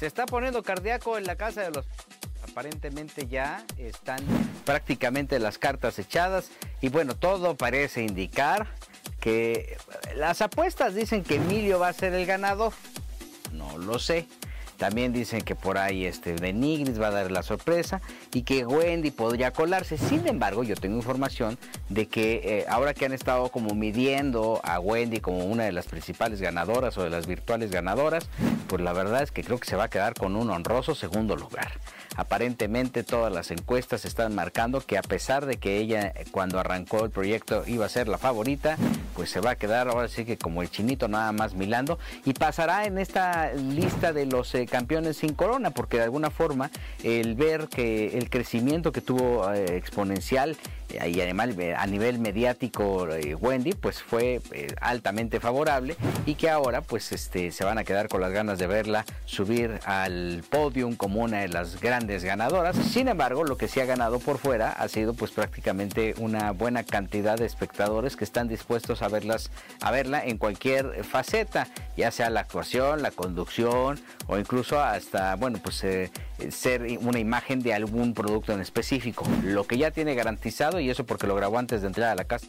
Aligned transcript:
Se 0.00 0.06
está 0.06 0.24
poniendo 0.24 0.62
cardíaco 0.62 1.18
en 1.18 1.24
la 1.24 1.36
casa 1.36 1.60
de 1.60 1.72
los... 1.72 1.84
Aparentemente 2.42 3.26
ya 3.28 3.66
están 3.76 4.18
prácticamente 4.64 5.38
las 5.38 5.58
cartas 5.58 5.98
echadas 5.98 6.48
y 6.80 6.88
bueno, 6.88 7.14
todo 7.14 7.54
parece 7.54 8.02
indicar 8.02 8.66
que 9.20 9.76
las 10.16 10.40
apuestas 10.40 10.94
dicen 10.94 11.22
que 11.22 11.34
Emilio 11.34 11.78
va 11.78 11.88
a 11.88 11.92
ser 11.92 12.14
el 12.14 12.24
ganador. 12.24 12.72
No 13.52 13.76
lo 13.76 13.98
sé. 13.98 14.26
También 14.80 15.12
dicen 15.12 15.42
que 15.42 15.54
por 15.54 15.76
ahí 15.76 16.06
este 16.06 16.32
Benignis 16.32 16.98
va 16.98 17.08
a 17.08 17.10
dar 17.10 17.30
la 17.30 17.42
sorpresa 17.42 18.00
y 18.32 18.44
que 18.44 18.64
Wendy 18.64 19.10
podría 19.10 19.50
colarse. 19.50 19.98
Sin 19.98 20.26
embargo, 20.26 20.64
yo 20.64 20.74
tengo 20.74 20.96
información 20.96 21.58
de 21.90 22.08
que 22.08 22.40
eh, 22.42 22.64
ahora 22.66 22.94
que 22.94 23.04
han 23.04 23.12
estado 23.12 23.50
como 23.50 23.74
midiendo 23.74 24.58
a 24.64 24.80
Wendy 24.80 25.20
como 25.20 25.44
una 25.44 25.64
de 25.64 25.72
las 25.72 25.86
principales 25.86 26.40
ganadoras 26.40 26.96
o 26.96 27.04
de 27.04 27.10
las 27.10 27.26
virtuales 27.26 27.70
ganadoras, 27.70 28.30
pues 28.68 28.80
la 28.80 28.94
verdad 28.94 29.22
es 29.22 29.30
que 29.30 29.44
creo 29.44 29.58
que 29.58 29.68
se 29.68 29.76
va 29.76 29.84
a 29.84 29.90
quedar 29.90 30.14
con 30.14 30.34
un 30.34 30.48
honroso 30.48 30.94
segundo 30.94 31.36
lugar. 31.36 31.72
Aparentemente 32.16 33.04
todas 33.04 33.32
las 33.32 33.50
encuestas 33.50 34.04
están 34.04 34.34
marcando 34.34 34.80
que 34.80 34.98
a 34.98 35.02
pesar 35.02 35.46
de 35.46 35.58
que 35.58 35.78
ella 35.78 36.08
eh, 36.08 36.24
cuando 36.30 36.58
arrancó 36.58 37.04
el 37.04 37.10
proyecto 37.10 37.64
iba 37.66 37.86
a 37.86 37.88
ser 37.88 38.08
la 38.08 38.18
favorita, 38.18 38.76
pues 39.14 39.30
se 39.30 39.40
va 39.40 39.50
a 39.50 39.56
quedar 39.56 39.88
ahora 39.88 40.08
sí 40.08 40.24
que 40.24 40.36
como 40.36 40.62
el 40.62 40.70
chinito 40.70 41.06
nada 41.06 41.32
más 41.32 41.54
milando 41.54 41.98
y 42.24 42.32
pasará 42.32 42.84
en 42.84 42.98
esta 42.98 43.52
lista 43.52 44.12
de 44.12 44.26
los 44.26 44.54
eh, 44.54 44.66
campeones 44.70 45.18
sin 45.18 45.34
corona, 45.34 45.70
porque 45.70 45.98
de 45.98 46.04
alguna 46.04 46.30
forma 46.30 46.70
el 47.04 47.34
ver 47.34 47.68
que 47.68 48.16
el 48.16 48.30
crecimiento 48.30 48.92
que 48.92 49.00
tuvo 49.00 49.52
eh, 49.52 49.76
exponencial 49.76 50.56
y 51.06 51.20
además 51.20 51.50
a 51.76 51.86
nivel 51.86 52.18
mediático 52.18 53.06
Wendy 53.40 53.72
pues 53.74 54.02
fue 54.02 54.40
altamente 54.80 55.38
favorable 55.40 55.96
y 56.26 56.34
que 56.34 56.50
ahora 56.50 56.82
pues 56.82 57.12
este 57.12 57.52
se 57.52 57.64
van 57.64 57.78
a 57.78 57.84
quedar 57.84 58.08
con 58.08 58.20
las 58.20 58.32
ganas 58.32 58.58
de 58.58 58.66
verla 58.66 59.04
subir 59.24 59.80
al 59.84 60.42
podium 60.50 60.96
como 60.96 61.20
una 61.20 61.40
de 61.40 61.48
las 61.48 61.80
grandes 61.80 62.24
ganadoras. 62.24 62.76
Sin 62.76 63.08
embargo, 63.08 63.44
lo 63.44 63.56
que 63.56 63.68
sí 63.68 63.80
ha 63.80 63.84
ganado 63.84 64.18
por 64.18 64.38
fuera 64.38 64.72
ha 64.72 64.88
sido 64.88 65.14
pues 65.14 65.30
prácticamente 65.30 66.14
una 66.18 66.52
buena 66.52 66.82
cantidad 66.84 67.38
de 67.38 67.46
espectadores 67.46 68.16
que 68.16 68.24
están 68.24 68.48
dispuestos 68.48 69.02
a 69.02 69.08
verlas, 69.08 69.50
a 69.80 69.90
verla 69.90 70.24
en 70.24 70.38
cualquier 70.38 71.04
faceta, 71.04 71.68
ya 71.96 72.10
sea 72.10 72.30
la 72.30 72.40
actuación, 72.40 73.02
la 73.02 73.10
conducción 73.10 74.00
o 74.26 74.38
incluso 74.38 74.59
hasta 74.82 75.36
bueno 75.36 75.58
pues 75.62 75.82
eh, 75.84 76.10
ser 76.50 76.82
una 77.00 77.18
imagen 77.18 77.60
de 77.60 77.74
algún 77.74 78.14
producto 78.14 78.52
en 78.52 78.60
específico. 78.60 79.26
Lo 79.44 79.64
que 79.64 79.78
ya 79.78 79.90
tiene 79.90 80.14
garantizado 80.14 80.80
y 80.80 80.90
eso 80.90 81.04
porque 81.04 81.26
lo 81.26 81.34
grabó 81.34 81.58
antes 81.58 81.82
de 81.82 81.88
entrar 81.88 82.10
a 82.10 82.14
la 82.14 82.24
casa 82.24 82.46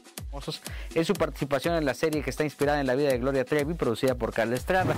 es 0.95 1.08
su 1.08 1.14
participación 1.14 1.76
en 1.76 1.86
la 1.86 1.94
serie 1.94 2.22
que 2.22 2.30
está 2.30 2.44
inspirada 2.44 2.80
en 2.80 2.88
la 2.88 2.95
vida 2.95 3.09
de 3.09 3.18
Gloria 3.18 3.44
Trevi, 3.44 3.73
producida 3.73 4.16
por 4.16 4.34
Carla 4.34 4.56
Estrada. 4.56 4.95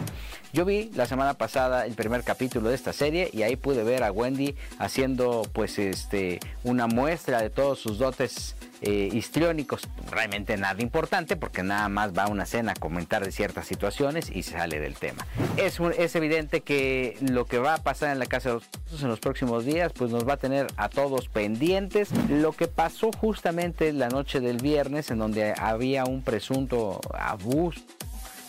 Yo 0.54 0.66
vi 0.66 0.92
la 0.96 1.06
semana 1.06 1.34
pasada 1.34 1.86
el 1.86 1.94
primer 1.94 2.24
capítulo 2.24 2.70
de 2.70 2.76
esta 2.76 2.94
serie 2.94 3.30
y 3.34 3.44
ahí 3.44 3.56
pude 3.56 3.84
ver 3.84 4.04
a 4.04 4.12
Wendy 4.12 4.56
haciendo 4.80 5.44
pues 5.54 5.80
este 5.80 6.40
una 6.64 6.88
muestra 6.88 7.42
de 7.42 7.50
todos 7.50 7.80
sus 7.80 7.98
dotes 7.98 8.56
eh, 8.84 9.10
histriónicos, 9.12 9.88
realmente 10.12 10.58
nada 10.58 10.82
importante 10.82 11.36
porque 11.36 11.64
nada 11.64 11.88
más 11.90 12.12
va 12.16 12.24
a 12.24 12.28
una 12.28 12.46
cena 12.46 12.74
a 12.74 12.76
comentar 12.76 13.24
de 13.24 13.32
ciertas 13.32 13.66
situaciones 13.66 14.30
y 14.30 14.44
se 14.44 14.52
sale 14.52 14.80
del 14.80 14.96
tema. 14.96 15.26
Es, 15.58 15.80
es 15.98 16.16
evidente 16.16 16.62
que 16.62 17.18
lo 17.22 17.46
que 17.46 17.60
va 17.60 17.76
a 17.76 17.78
pasar 17.78 18.12
en 18.12 18.20
la 18.20 18.26
casa 18.26 18.50
de 18.50 18.56
los 18.56 18.64
en 19.02 19.08
los 19.08 19.20
próximos 19.20 19.66
días 19.66 19.92
pues 19.94 20.12
nos 20.12 20.28
va 20.28 20.34
a 20.34 20.38
tener 20.38 20.68
a 20.78 20.90
todos 20.90 21.30
pendientes. 21.30 22.10
Lo 22.30 22.52
que 22.52 22.68
pasó 22.68 23.12
justamente 23.12 23.94
la 23.94 24.10
noche 24.10 24.40
del 24.40 24.58
viernes 24.58 25.10
en 25.12 25.20
donde 25.20 25.54
había 25.58 26.06
un 26.06 26.22
presunto 26.22 27.00
abuso 27.14 27.82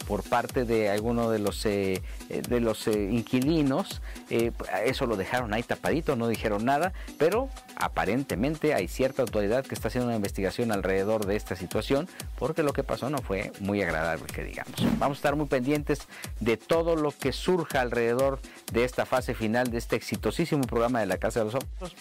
por 0.07 0.23
parte 0.23 0.65
de 0.65 0.91
alguno 0.91 1.31
de 1.31 1.39
los 1.39 1.65
eh, 1.67 2.03
eh, 2.29 2.43
de 2.49 2.61
los 2.61 2.87
eh, 2.87 3.11
inquilinos 3.11 4.01
eso 4.31 5.07
lo 5.07 5.17
dejaron 5.17 5.53
ahí 5.55 5.63
tapadito 5.63 6.17
no 6.17 6.29
dijeron 6.29 6.65
nada 6.65 6.93
pero 7.19 7.49
aparentemente 7.77 8.75
hay 8.75 8.89
cierta 8.89 9.23
autoridad 9.23 9.65
que 9.65 9.75
está 9.75 9.89
haciendo 9.89 10.09
una 10.09 10.17
investigación 10.17 10.73
alrededor 10.73 11.27
de 11.27 11.37
esta 11.37 11.57
situación 11.57 12.09
porque 12.39 12.63
lo 12.63 12.73
que 12.73 12.85
pasó 12.85 13.11
no 13.11 13.19
fue 13.19 13.53
muy 13.61 13.83
agradable 13.83 14.27
que 14.27 14.45
digamos 14.45 14.75
vamos 14.99 15.17
a 15.17 15.19
estar 15.19 15.37
muy 15.37 15.47
pendientes 15.47 16.07
de 16.41 16.57
todo 16.57 16.97
lo 16.97 17.13
que 17.13 17.33
surja 17.33 17.81
alrededor 17.81 18.41
de 18.73 18.85
esta 18.85 19.07
fase 19.07 19.35
final 19.35 19.71
de 19.71 19.79
este 19.79 19.97
exitosísimo 19.97 20.65
programa 20.65 21.01
de 21.01 21.07
la 21.07 21.19
casa 21.19 21.41
de 21.41 21.47
los 21.47 21.55
ojos 21.55 21.97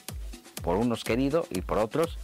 por 0.62 0.78
unos 0.78 1.04
queridos 1.04 1.48
y 1.50 1.62
por 1.62 1.78
otros 1.78 2.18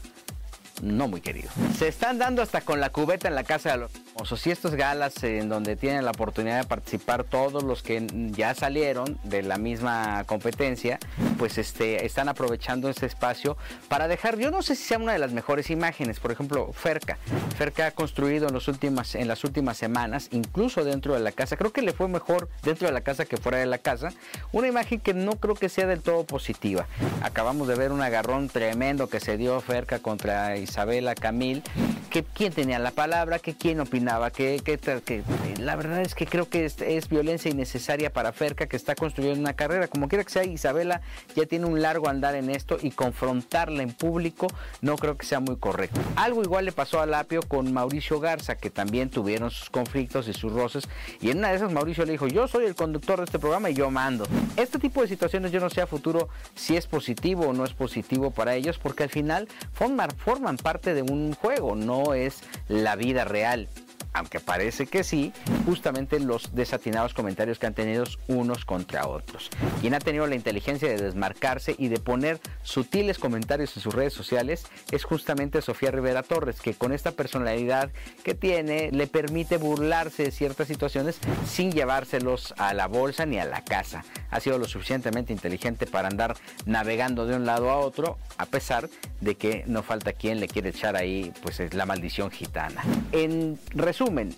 no 0.82 1.08
muy 1.08 1.22
querido. 1.22 1.50
Se 1.78 1.88
están 1.88 2.18
dando 2.18 2.42
hasta 2.42 2.62
con 2.62 2.80
la 2.80 2.90
cubeta 2.90 3.28
en 3.28 3.36
la 3.36 3.44
casa 3.44 3.72
de 3.72 3.78
los 3.78 3.92
famosos 4.14 4.46
y 4.48 4.52
estos 4.52 4.76
galas 4.76 5.24
en 5.24 5.50
donde 5.50 5.76
tienen 5.76 6.06
la 6.06 6.12
oportunidad 6.12 6.62
de 6.62 6.68
participar 6.68 7.24
todos 7.24 7.64
los 7.64 7.84
que 7.84 8.06
ya 8.32 8.54
salieron 8.54 9.18
de 9.24 9.44
la 9.44 9.58
misma 9.58 10.24
competencia, 10.26 11.00
pues 11.38 11.58
este, 11.58 12.06
están 12.06 12.30
aprovechando 12.30 12.90
ese 12.90 13.06
espacio 13.06 13.58
para 13.88 14.08
dejar, 14.08 14.38
yo 14.38 14.52
no 14.52 14.62
sé 14.62 14.76
si 14.76 14.84
sea 14.84 14.98
una 14.98 15.14
de 15.14 15.20
las 15.20 15.32
mejores 15.32 15.70
imágenes, 15.70 16.20
por 16.20 16.32
ejemplo, 16.32 16.72
Ferca. 16.74 17.18
Ferca 17.58 17.88
ha 17.88 17.92
construido 17.92 18.48
en, 18.48 18.54
los 18.54 18.68
últimas, 18.68 19.16
en 19.16 19.28
las 19.28 19.44
últimas 19.44 19.78
semanas, 19.78 20.30
incluso 20.32 20.84
dentro 20.84 21.14
de 21.14 21.20
la 21.20 21.32
casa, 21.32 21.58
creo 21.58 21.72
que 21.72 21.82
le 21.82 21.94
fue 21.94 22.08
mejor 22.08 22.50
dentro 22.64 22.88
de 22.88 22.94
la 22.94 23.02
casa 23.02 23.26
que 23.26 23.38
fuera 23.38 23.58
de 23.58 23.66
la 23.66 23.78
casa, 23.78 24.12
una 24.52 24.68
imagen 24.68 25.00
que 25.00 25.14
no 25.14 25.34
creo 25.34 25.56
que 25.56 25.70
sea 25.70 25.88
del 25.88 26.02
todo 26.02 26.24
positiva. 26.26 26.88
Acabamos 27.22 27.68
de 27.68 27.76
ver 27.76 27.92
un 27.92 28.02
agarrón 28.02 28.50
tremendo 28.50 29.08
que 29.08 29.20
se 29.20 29.38
dio 29.38 29.60
Ferca 29.62 30.00
contra 30.00 30.58
Isabela 30.58 31.16
Camil, 31.16 31.64
que 32.10 32.24
quién 32.24 32.54
tenía 32.54 32.80
la 32.80 32.92
palabra, 32.92 33.40
que 33.40 33.56
quién 33.56 33.80
opinaba, 33.80 34.32
que, 34.32 34.60
que, 34.64 35.24
la 35.60 35.76
verdad 35.76 36.02
es 36.02 36.16
que 36.16 36.26
creo 36.26 36.50
que 36.50 36.66
es, 36.66 37.10
violencia 37.10 37.50
innecesaria 37.50 38.12
para 38.12 38.32
Ferca 38.32 38.68
que 38.68 38.76
está 38.76 38.96
construyendo 38.96 39.40
una 39.40 39.54
carrera. 39.54 39.88
Como 39.88 40.08
quiera 40.08 40.24
que 40.24 40.32
sea, 40.32 40.44
Isabela 40.44 41.02
ya 41.36 41.46
tiene 41.46 41.66
un 41.66 41.82
largo 41.82 42.10
andar 42.10 42.36
en 42.36 42.50
esto 42.50 42.78
y 42.82 42.92
confrontarla 42.92 43.84
en 43.84 43.94
público 43.94 44.48
no 44.82 44.98
creo 44.98 45.18
que 45.18 45.26
sea 45.26 45.40
muy 45.40 45.58
correcto. 45.58 46.00
Algo 46.16 46.44
igual 46.44 46.66
le 46.66 46.72
pasó 46.72 47.00
a 47.00 47.06
Lapio 47.06 47.42
con 47.42 47.72
Mauricio 47.74 48.20
Garza, 48.20 48.56
que 48.56 48.70
también 48.70 49.10
tuvieron 49.10 49.52
sus 49.52 49.70
conflictos 49.70 50.28
y 50.28 50.34
sus 50.34 50.52
roces. 50.52 50.88
Y 51.22 51.32
en 51.32 51.40
una 51.40 51.50
de 51.50 51.56
esas 51.56 51.72
Mauricio 51.72 52.06
le 52.06 52.14
dijo, 52.14 52.28
yo 52.28 52.48
soy 52.48 52.66
el 52.66 52.76
conductor 52.76 53.20
de 53.20 53.26
este 53.26 53.40
programa 53.40 53.70
y 53.70 53.74
yo 53.74 53.90
mando. 53.92 54.26
Este 54.56 54.80
tipo 54.80 55.02
de 55.02 55.08
situaciones 55.08 55.52
yo 55.52 55.60
no 55.60 55.70
sé 55.70 55.82
a 55.82 55.88
futuro 55.88 56.30
si 56.56 56.76
es 56.76 56.88
positivo 56.88 57.48
o 57.48 57.54
no 57.54 57.64
es 57.66 57.74
positivo 57.74 58.32
para 58.32 58.56
ellos, 58.56 58.78
porque 58.78 59.04
al 59.04 59.10
final 59.10 59.48
forman 59.74 60.58
parte 60.58 60.94
de 60.94 61.02
un 61.02 61.34
juego, 61.34 61.76
no 61.76 61.99
es 62.14 62.42
la 62.68 62.96
vida 62.96 63.26
real 63.26 63.68
aunque 64.14 64.40
parece 64.40 64.88
que 64.88 65.04
sí, 65.04 65.34
justamente 65.66 66.20
los 66.20 66.56
desatinados 66.56 67.14
comentarios 67.14 67.60
que 67.60 67.68
han 67.68 67.74
tenido 67.74 68.04
unos 68.28 68.66
contra 68.66 69.08
otros. 69.08 69.50
Quien 69.82 69.94
ha 69.94 70.00
tenido 70.00 70.28
la 70.28 70.36
inteligencia 70.36 70.90
de 70.90 70.98
desmarcarse 70.98 71.76
y 71.78 71.88
de 71.88 72.00
poner 72.00 72.40
sutiles 72.64 73.20
comentarios 73.20 73.76
en 73.76 73.84
sus 73.84 73.94
redes 73.94 74.14
sociales 74.14 74.66
es 74.92 75.04
justamente 75.04 75.62
Sofía 75.62 75.92
Rivera 75.92 76.24
Torres, 76.24 76.62
que 76.62 76.74
con 76.74 76.94
esta 76.94 77.12
personalidad 77.12 77.92
que 78.24 78.34
tiene 78.34 78.92
le 78.92 79.08
permite 79.08 79.58
burlarse 79.58 80.24
de 80.24 80.32
ciertas 80.32 80.68
situaciones 80.68 81.20
sin 81.48 81.72
llevárselos 81.72 82.54
a 82.58 82.74
la 82.74 82.88
bolsa 82.88 83.26
ni 83.26 83.40
a 83.40 83.46
la 83.46 83.64
casa. 83.64 84.04
Ha 84.32 84.40
sido 84.40 84.58
lo 84.58 84.66
suficientemente 84.66 85.34
inteligente 85.34 85.86
para 85.86 86.08
andar 86.08 86.36
navegando 86.66 87.26
de 87.26 87.36
un 87.36 87.46
lado 87.46 87.70
a 87.70 87.78
otro, 87.78 88.18
a 88.38 88.46
pesar 88.46 88.90
de 89.22 89.36
que 89.36 89.64
no 89.68 89.84
falta 89.84 90.14
quien 90.14 90.40
le 90.40 90.48
quiere 90.48 90.70
echar 90.70 90.96
ahí 90.96 91.32
pues 91.42 91.74
la 91.74 91.86
maldición 91.86 92.32
gitana. 92.32 92.84
En 93.12 93.60
resumen, 94.00 94.34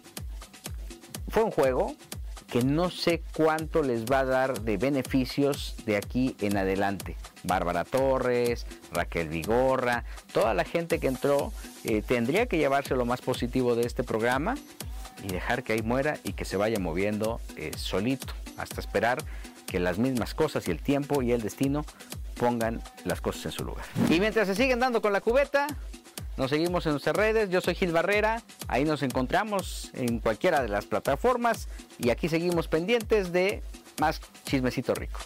fue 1.30 1.44
un 1.44 1.52
juego 1.52 1.96
que 2.52 2.64
no 2.64 2.90
sé 2.90 3.22
cuánto 3.36 3.84
les 3.84 4.06
va 4.06 4.20
a 4.20 4.26
dar 4.26 4.62
de 4.62 4.78
beneficios 4.78 5.76
de 5.86 5.98
aquí 5.98 6.36
en 6.42 6.58
adelante. 6.58 7.16
Bárbara 7.44 7.86
Torres, 7.86 8.66
Raquel 8.92 9.30
Vigorra, 9.30 10.04
toda 10.34 10.54
la 10.56 10.66
gente 10.66 11.00
que 11.00 11.08
entró 11.08 11.54
eh, 11.84 12.02
tendría 12.02 12.48
que 12.48 12.58
llevarse 12.58 12.96
lo 12.96 13.06
más 13.06 13.22
positivo 13.22 13.76
de 13.76 13.86
este 13.86 14.04
programa 14.04 14.56
y 15.24 15.28
dejar 15.28 15.64
que 15.64 15.74
ahí 15.74 15.84
muera 15.84 16.18
y 16.24 16.34
que 16.34 16.44
se 16.44 16.58
vaya 16.58 16.80
moviendo 16.80 17.40
eh, 17.56 17.72
solito 17.78 18.34
hasta 18.58 18.82
esperar 18.82 19.20
que 19.68 19.80
las 19.80 20.00
mismas 20.00 20.34
cosas 20.34 20.68
y 20.68 20.72
el 20.72 20.82
tiempo 20.82 21.22
y 21.22 21.34
el 21.34 21.42
destino 21.42 21.86
pongan 22.36 22.82
las 23.06 23.22
cosas 23.22 23.46
en 23.46 23.52
su 23.52 23.64
lugar. 23.64 23.86
Y 24.10 24.20
mientras 24.20 24.48
se 24.48 24.56
siguen 24.56 24.80
dando 24.80 25.02
con 25.04 25.14
la 25.14 25.22
cubeta, 25.22 25.68
nos 26.42 26.50
seguimos 26.50 26.88
en 26.88 26.94
nuestras 26.94 27.16
redes. 27.16 27.52
Yo 27.52 27.62
soy 27.62 27.76
Gil 27.76 27.92
Barrera. 27.92 28.42
Ahí 28.68 28.84
nos 28.84 29.04
encontramos 29.04 29.92
en 29.94 30.18
cualquiera 30.18 30.64
de 30.64 30.70
las 30.70 30.88
plataformas. 30.88 31.68
Y 32.00 32.10
aquí 32.10 32.30
seguimos 32.30 32.68
pendientes 32.68 33.32
de 33.32 33.62
más 34.00 34.20
chismecito 34.44 34.96
rico. 34.96 35.20